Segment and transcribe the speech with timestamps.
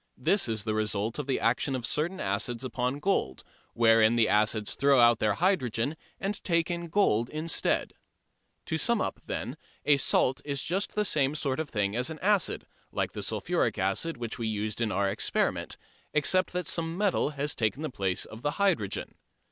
[0.17, 3.43] This is the result of the action of certain acids upon gold,
[3.75, 7.93] wherein the acids throw out their hydrogen and take in gold instead.
[8.65, 12.17] To sum up, then, a salt is just the same sort of thing as an
[12.17, 15.77] acid, like the sulphuric acid which we used in our "experiment,"
[16.15, 19.13] except that some metal has taken the place of the hydrogen.